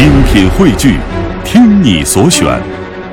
[0.00, 0.98] 精品汇聚，
[1.44, 2.58] 听你所选，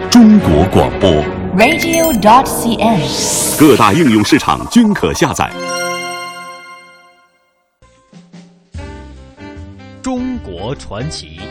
[0.10, 1.12] 中国广播。
[1.58, 3.60] radio.dot.cn，。
[3.60, 5.52] 各大应用市场均可下载。
[10.02, 11.42] 中国传奇。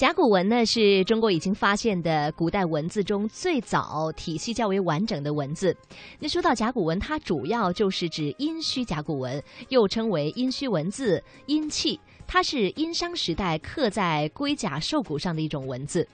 [0.00, 5.76] 甲骨文呢，是中国已经发现的古代文字中最早、体系较为完整的文字。
[6.18, 12.00] 那说到甲骨文，它主要就是指殷墟甲骨文，又称为殷墟文字、殷器。
[12.26, 16.08] 它是殷商时代刻在龟甲兽骨上的一种文字。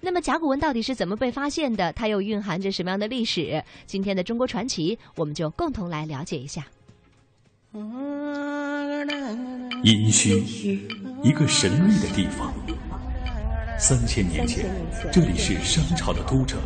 [0.00, 1.92] 那么甲骨文到底是怎么被发现的？
[1.94, 3.60] 它又蕴含着什么样的历史？
[3.86, 6.64] 今天的中国传奇，我们就共同来了解一下。
[9.82, 10.78] 殷墟，
[11.24, 12.54] 一个神秘的地方。
[13.78, 14.64] 三千年前，
[15.12, 16.58] 这里是商朝的都城，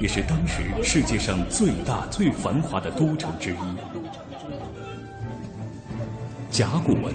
[0.00, 3.56] 也是当时世界上最大、最繁华的都城之一。
[6.50, 7.14] 甲骨文，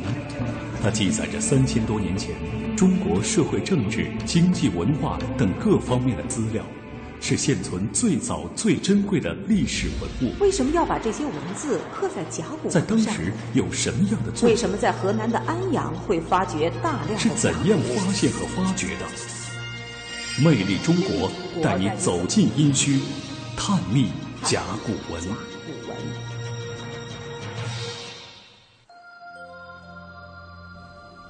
[0.81, 2.33] 它记载着三千多年前
[2.75, 6.63] 中国社会、政治、经济、文化等各方面的资料，
[7.19, 10.33] 是现存最早、最珍贵的历史文物。
[10.39, 12.81] 为什么要把这些文字刻在甲骨文上？
[12.81, 14.49] 在当时有什么样的作用？
[14.49, 19.05] 为什么在河南的安阳会发掘大量的是怎样发现和发掘的？
[20.39, 21.31] 魅力中国
[21.63, 23.01] 带你走进殷墟，
[23.55, 24.11] 探秘
[24.43, 25.23] 甲骨文。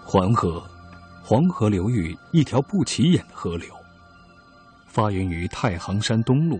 [0.04, 0.62] 黄河，
[1.24, 3.77] 黄河流域一条不起眼的河流，
[4.98, 6.60] 发源于太行山东麓，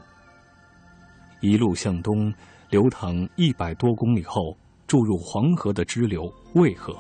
[1.42, 2.32] 一路向东
[2.70, 6.96] 流淌一百多公里后，注入黄河的支流渭河。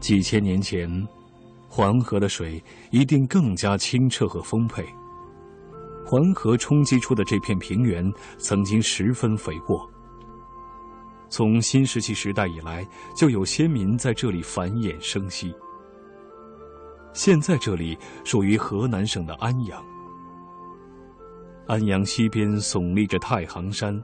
[0.00, 0.88] 几千年前，
[1.68, 4.82] 黄河的水一定更加清澈和丰沛。
[6.06, 9.86] 黄河冲击出的这片平原曾经十分肥沃。
[11.28, 15.54] 从新石器时代以来，就有先民在这里繁衍生息。
[17.12, 19.84] 现在这里属于河南省的安阳。
[21.66, 24.02] 安阳西边耸立着太行山，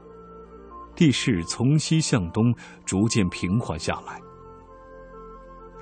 [0.95, 2.53] 地势从西向东
[2.85, 4.21] 逐渐平缓下来。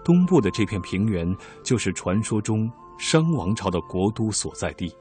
[0.04, 4.96] 东部的这片平原就是传说中商王朝的国都所在地。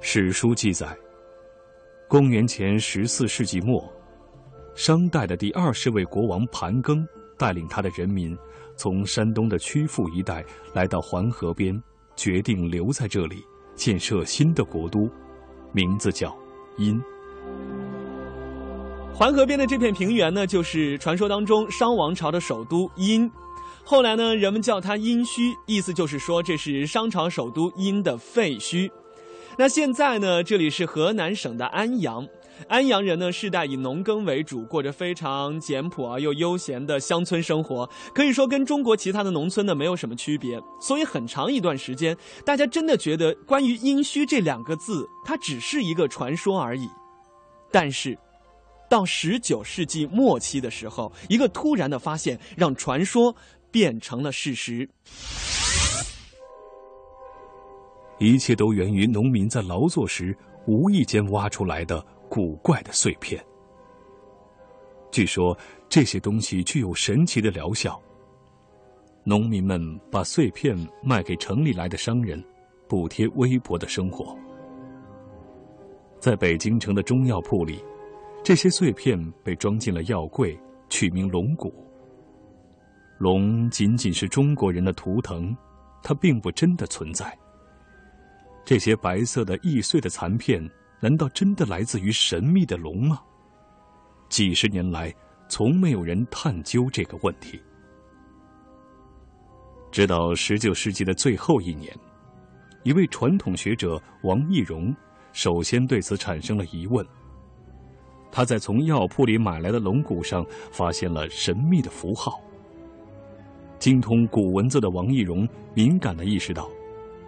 [0.00, 0.96] 史书记载，
[2.08, 3.92] 公元前十四世纪末，
[4.74, 7.06] 商代的第二十位国王盘庚
[7.38, 8.36] 带领他的人民
[8.76, 11.80] 从山东的曲阜一带来到环河边，
[12.14, 15.10] 决定留在这里建设新的国都，
[15.72, 16.36] 名字叫
[16.76, 17.00] 殷。
[19.14, 23.30] 环河边的这片平原呢，就是传说当中商王朝的首都殷。
[23.82, 28.90] 后来呢，人们叫它殷墟，意思就是说这是商朝首都殷的废墟。
[29.56, 32.26] 那现在呢，这里是河南省的安阳。
[32.68, 40.60] 安阳人呢，世代以农耕为主，过着非常简朴而又悠闲的乡村生活，可以说跟中国其他的农村呢没有什么区别。
[40.80, 46.88] 所以很长一段时间，大家真的觉得关于殷墟这两个字，它只是一个传说而已。
[47.70, 48.16] 但是，
[48.88, 53.34] 到十九世纪末期的时候，一个突然的发现让传说
[53.70, 54.88] 变成了事实。
[58.18, 60.34] 一切都源于农民在劳作时
[60.66, 63.44] 无意间挖出来的古怪的碎片。
[65.10, 65.56] 据说
[65.88, 68.00] 这些东西具有神奇的疗效。
[69.28, 72.40] 农民们把碎片卖给城里来的商人，
[72.88, 74.38] 补贴微薄的生活。
[76.20, 77.84] 在北京城的中药铺里，
[78.44, 80.56] 这些碎片被装进了药柜，
[80.88, 81.74] 取名龙骨。
[83.18, 85.56] 龙仅仅是中国人的图腾，
[86.04, 87.36] 它并不真的存在。
[88.64, 90.64] 这些白色的易碎的残片，
[91.00, 93.20] 难道真的来自于神秘的龙吗？
[94.28, 95.14] 几十年来，
[95.48, 97.60] 从没有人探究这个问题。
[99.92, 101.94] 直到十九世纪的最后一年，
[102.82, 104.94] 一位传统学者王懿荣
[105.32, 107.06] 首先对此产生了疑问。
[108.32, 112.40] 他在从药铺里买来的龙骨上发现了神秘的符号。
[113.78, 116.68] 精通古文字的王懿荣敏感地意识到。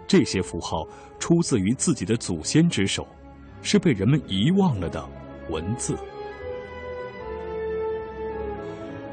[0.07, 0.87] 这些符号
[1.19, 3.07] 出自于自己的祖先之手，
[3.61, 5.03] 是被人们遗忘了的
[5.49, 5.95] 文字。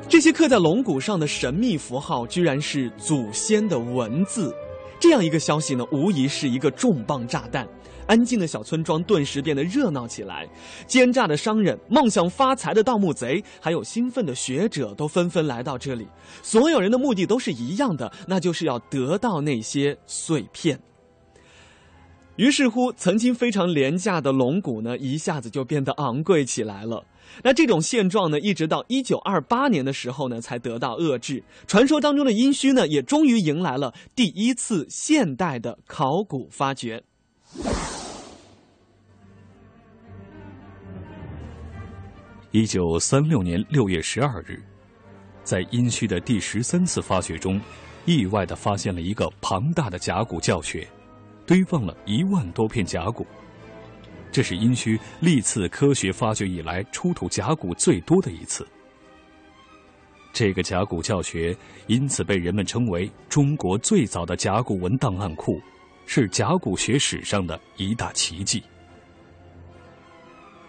[0.08, 4.54] 这些刻在龙骨上的神秘符号，居然是祖先的文字。
[5.00, 7.66] 这样一个消息呢，无疑是一个重磅炸弹。
[8.06, 10.48] 安静的小村庄顿时变得热闹起来，
[10.86, 16.06] 奸诈的商人、梦想发财的盗墓贼，还有兴奋的学者，都纷纷来到这里。
[16.40, 20.80] 所有人的目的都是一样的，那就是要得到那些碎片。
[22.36, 27.02] 于是乎，曾经非常廉价的龙骨呢，一下子就变得昂贵起来了。
[27.42, 31.42] 那这种现状呢，一直到一九二八年的时候呢，才得到遏制。
[31.66, 37.02] 传说当中的殷墟呢，也终于迎来了第一次现代的考古发掘。
[42.50, 44.62] 一九三六年六月十二日，
[45.42, 47.60] 在殷墟的第十三次发掘中，
[48.04, 50.86] 意外的发现了一个庞大的甲骨教学。
[51.46, 53.24] 堆放了一万多片甲骨，
[54.32, 58.66] 这是殷墟历次科学发掘以来出土甲骨最多的一次。
[60.32, 61.56] 这个甲骨教学
[61.86, 65.60] 因此被人们称为中国最早的甲骨文档案库，
[66.04, 68.62] 是甲骨学史上的一大奇迹。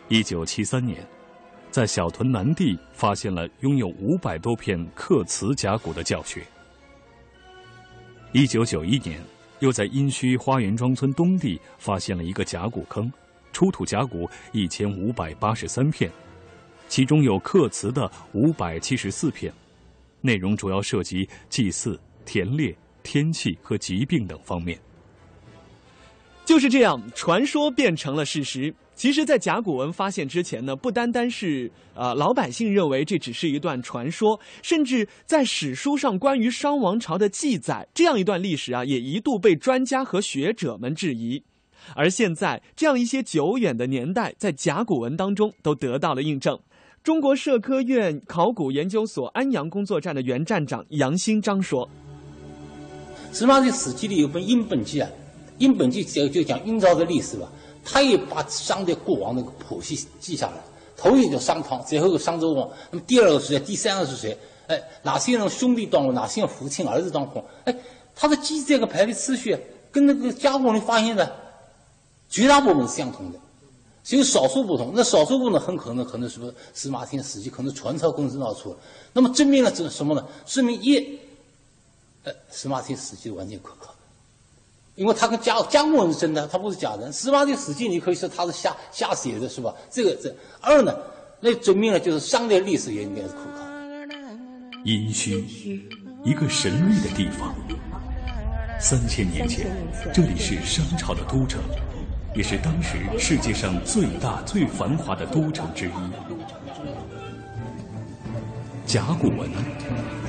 [0.07, 1.05] 一九七三年，
[1.69, 6.45] 在小屯南地发现了拥有五百多片刻瓷甲骨的教学。
[8.31, 9.19] 一九九一年。
[9.59, 13.11] 又在殷墟花园庄村东地发现了一个甲骨坑，
[13.51, 16.11] 出土甲骨一千五百八十三片，
[16.87, 19.51] 其中有刻瓷的五百七十四片，
[20.21, 24.79] 内容主要涉及祭祀、田猎、天气和疾病等方面。
[26.47, 28.73] 就是这样，传说变成了事实。
[28.95, 41.43] 其实，在甲骨文发现之前呢，不单单是呃老百姓认为这只是一段传说，甚至在史书上关于商王朝的记载，这样一段历史啊，也一度被专家和学者们质疑。
[41.95, 46.57] 而现在，这样一些久远的年代，在甲骨文当中都得到了印证。
[47.03, 51.87] 中国社科院考古研究所安阳工作站的原站长杨新章说
[53.33, 55.09] ：“司马懿史记里有本《殷本纪》啊，
[55.57, 57.51] 《殷本纪》就就讲殷朝的历史吧。”
[57.89, 60.61] 他也把商的过往那个谱系记下来，
[60.97, 63.59] 头一个叫商汤，最后一个商纣王，那么第二个是谁？
[63.61, 64.37] 第三个是谁？
[64.67, 67.41] 哎，哪些人兄弟当中，哪些人父亲儿子当中？
[67.63, 67.73] 哎，
[68.13, 69.57] 他的记载跟排列次序
[69.89, 71.33] 跟那个甲骨文发现的
[72.29, 73.39] 绝大部分是相同的，
[74.03, 74.91] 只有少数不同。
[74.93, 78.77] 那少数部分很可能可能是不是司马迁史记可能传抄工程闹出了？
[79.13, 80.27] 那么证明了这什么呢？
[80.45, 81.19] 证明一，
[82.25, 83.95] 呃，司马迁史记完全可靠。
[84.97, 87.11] 因为他跟甲甲骨文是真的，他不是假的。
[87.11, 89.73] 司马的史记你可以说他是瞎瞎写的，是吧？
[89.91, 90.91] 这个这二呢，
[91.39, 93.61] 那证明了就是商代历史也应该是可靠。
[94.83, 95.43] 殷墟，
[96.25, 97.53] 一个神秘的地方。
[98.79, 99.67] 三千年前，
[100.11, 101.61] 这里是商朝的都城，
[102.35, 105.91] 也是当时世界上最大最繁华的都城之一。
[108.87, 109.47] 甲骨文，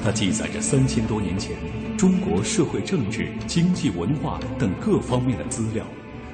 [0.05, 1.56] 它记载着三千多年前。
[1.99, 5.85] 中国社会、政治、经济、文化等各方面的资料，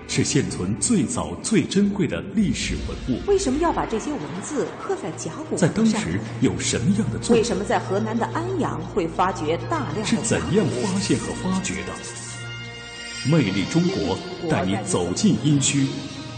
[0.07, 3.19] 是现存最早、最珍贵的历史文物。
[3.27, 5.67] 为什么要把这些文字刻在甲骨文上？
[5.67, 7.39] 在当时有什么样的作用？
[7.39, 10.07] 为什么在河南的安阳会发掘大量？
[10.07, 11.93] 是怎样发现和发掘的？
[13.27, 14.19] 魅力中国
[14.51, 15.87] 带你走进殷墟，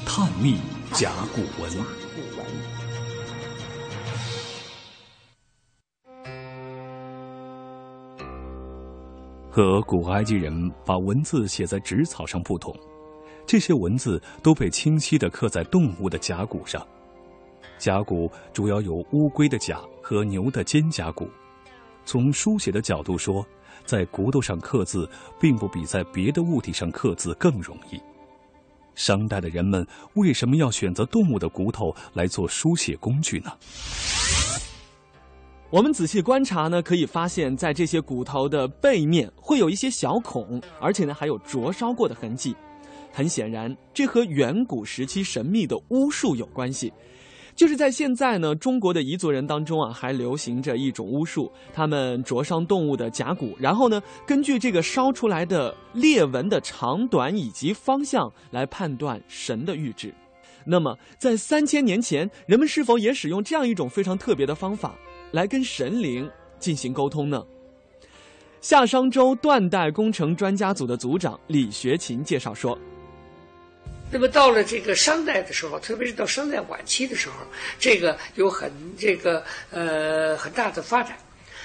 [0.05, 0.58] 探秘
[0.93, 2.06] 甲骨文。
[9.56, 10.53] 和古埃及人
[10.85, 12.76] 把文字写在纸草上不同，
[13.47, 16.87] 这些文字都被清晰地刻在动物的甲骨上。
[17.79, 21.26] 甲骨主要有乌龟的甲和牛的肩胛骨。
[22.05, 23.43] 从书写的角度说，
[23.87, 25.08] 在骨头上刻字
[25.41, 27.99] 并不比在别的物体上刻字更容易。
[28.94, 29.87] 商代的人们
[30.17, 33.50] 为什么要选择动物的骨头来做书写工具呢？
[35.76, 42.56] 我们仔细观察呢，可以发现，在这些骨头的背面会有一些小孔，而且呢还有灼烧过的痕迹。
[43.12, 46.90] 很显然，这和远古时期神秘的巫术有关系。
[47.54, 60.11] 就是在现在呢，中国的彝族人当中啊，还流行着一种巫术，他们灼伤动物的甲骨，然后呢，根据这个烧出来的裂纹的长短以及方向来判断神的预知。
[60.64, 64.95] 那么，在三千年前，人们是否也使用这样一种非常特别的方法？
[65.37, 67.45] 来跟神灵进行沟通呢？
[68.62, 72.76] 夏商周断代工程专家组的组长李学勤介绍说
[74.11, 77.35] ：“那么到了这个商代的时候，特别是到商代晚期的时候，
[77.78, 81.19] 这个有很这个呃很大的发展，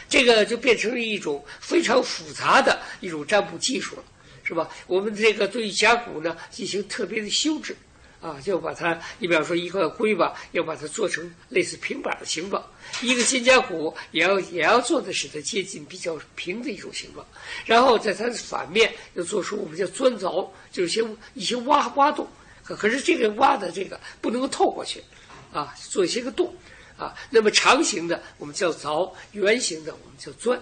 [0.09, 4.03] 这个就变成了一种非常复杂的一种占卜技术了，
[4.43, 4.69] 是吧？
[4.85, 7.73] 我们这个对甲骨呢进行特别的修制。”
[8.21, 12.61] 啊，就把它，你比方说一块龟吧，要把它做成类似平板的形状；
[13.01, 17.25] 一个肩胛骨也要也要做的使它接近比较平的一种形状。
[17.65, 22.27] 然后在它的反面要做出我们叫钻凿，就是些一些挖挖洞。
[22.63, 25.03] 可可是这个挖的这个不能够透过去，
[25.51, 26.53] 啊，做一些个洞，
[26.97, 30.61] 啊，那么长形的我们叫凿，圆形的我们叫钻。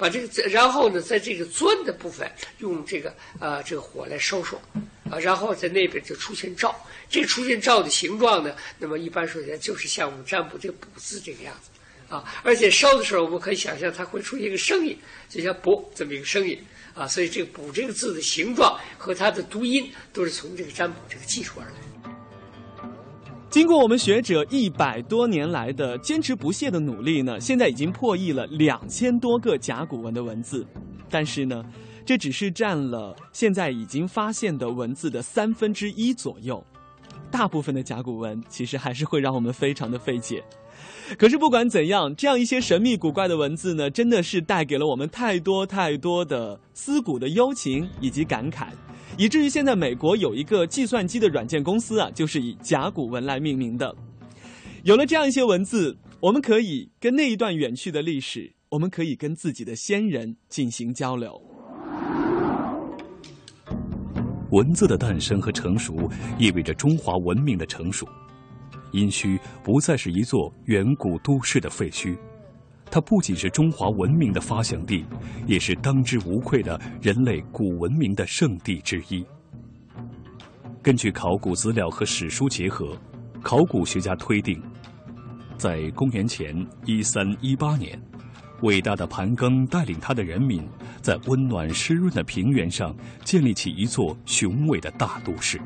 [0.00, 2.26] 把这个然后呢，在这个钻的部分
[2.58, 4.58] 用这个啊这个火来烧烧。
[5.10, 6.72] 啊，然后在那边就出现兆。
[7.08, 12.24] 这出现兆的形状呢，那么一般说起来就是像我们占卜这个卜字这个样子啊。
[12.44, 14.96] 而且烧的时候，我们可以想象它会出现一个声音，
[15.28, 16.56] 就像“卜”这么一个声音
[16.94, 17.08] 啊。
[17.08, 21.89] 所以这个“卜”这个字的形状和它的读音都是从这个占卜这个技术而来。
[23.50, 30.64] 经过我们学者一百多年来的坚持不懈的努力呢，现在已经破译了两千多个甲骨文的文字，
[31.10, 31.64] 但是呢，
[32.06, 36.64] 这只是占了现在已经发现的文字的三分之一左右。
[37.28, 40.42] 大部分的甲骨文其实还是会让我们非常的费解。
[41.18, 48.68] 可是不管怎样，这样一些神秘古怪的文字呢，真的是带给了我们太多太多的思古的幽情以及感慨。
[49.20, 53.94] 以至于现在美国有一个计算机的软件公司啊，就是以甲骨文来命名的。
[54.82, 61.38] 有了这样一些文字，我们可以跟那一段远去的历史，我们可以跟自己的先人进行交流。
[64.52, 68.08] 文字的诞生和成熟，意味着中华文明的成熟。
[68.90, 72.16] 殷墟不再是一座远古都市的废墟。
[72.90, 75.04] 它不仅是中华文明的发祥地，
[75.46, 79.24] 也是当之无愧的人类古文明的圣地之一。
[80.82, 82.96] 根据考古资料和史书结合，
[83.42, 84.60] 考古学家推定，
[85.56, 86.54] 在公元前
[86.84, 88.00] 一三一八年，
[88.62, 90.66] 伟大的盘庚带领他的人民，
[91.00, 95.60] 在温暖湿润的平原上建立起一座雄伟的大都市。